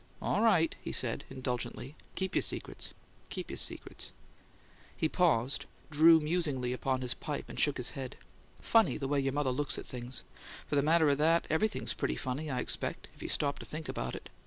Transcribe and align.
"All 0.19 0.41
right," 0.41 0.75
he 0.81 0.91
said, 0.91 1.25
indulgently. 1.29 1.95
"Keep 2.15 2.33
your 2.33 2.41
secrets; 2.41 2.95
keep 3.29 3.51
your 3.51 3.57
secrets." 3.59 4.11
He 4.97 5.07
paused, 5.07 5.65
drew 5.91 6.19
musingly 6.19 6.73
upon 6.73 7.01
his 7.01 7.13
pipe, 7.13 7.47
and 7.47 7.59
shook 7.59 7.77
his 7.77 7.91
head. 7.91 8.17
"Funny 8.59 8.97
the 8.97 9.07
way 9.07 9.19
your 9.19 9.31
mother 9.33 9.51
looks 9.51 9.77
at 9.77 9.85
things! 9.85 10.23
For 10.65 10.75
the 10.75 10.81
matter 10.81 11.07
o' 11.07 11.13
that, 11.13 11.45
everything's 11.51 11.93
pretty 11.93 12.15
funny, 12.15 12.49
I 12.49 12.61
expect, 12.61 13.09
if 13.13 13.21
you 13.21 13.29
stop 13.29 13.59
to 13.59 13.65
think 13.65 13.87
about 13.87 14.15
it. 14.15 14.31